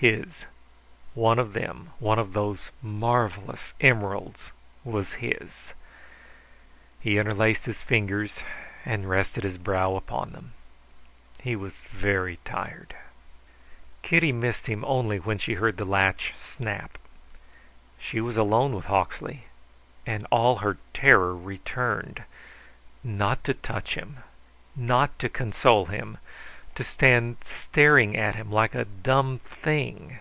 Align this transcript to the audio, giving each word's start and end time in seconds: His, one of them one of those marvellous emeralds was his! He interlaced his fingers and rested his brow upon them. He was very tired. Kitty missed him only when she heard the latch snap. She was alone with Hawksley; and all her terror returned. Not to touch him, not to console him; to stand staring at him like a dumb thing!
His, 0.00 0.46
one 1.12 1.40
of 1.40 1.54
them 1.54 1.90
one 1.98 2.20
of 2.20 2.32
those 2.32 2.68
marvellous 2.80 3.74
emeralds 3.80 4.52
was 4.84 5.14
his! 5.14 5.74
He 7.00 7.18
interlaced 7.18 7.64
his 7.64 7.82
fingers 7.82 8.38
and 8.84 9.10
rested 9.10 9.42
his 9.42 9.58
brow 9.58 9.96
upon 9.96 10.30
them. 10.30 10.52
He 11.40 11.56
was 11.56 11.80
very 11.90 12.36
tired. 12.44 12.94
Kitty 14.02 14.30
missed 14.30 14.68
him 14.68 14.84
only 14.84 15.18
when 15.18 15.38
she 15.38 15.54
heard 15.54 15.78
the 15.78 15.84
latch 15.84 16.32
snap. 16.38 16.96
She 17.98 18.20
was 18.20 18.36
alone 18.36 18.76
with 18.76 18.84
Hawksley; 18.84 19.46
and 20.06 20.28
all 20.30 20.58
her 20.58 20.78
terror 20.94 21.36
returned. 21.36 22.22
Not 23.02 23.42
to 23.42 23.52
touch 23.52 23.94
him, 23.96 24.18
not 24.76 25.18
to 25.18 25.28
console 25.28 25.86
him; 25.86 26.18
to 26.74 26.84
stand 26.84 27.36
staring 27.44 28.16
at 28.16 28.36
him 28.36 28.52
like 28.52 28.72
a 28.72 28.84
dumb 28.84 29.40
thing! 29.40 30.16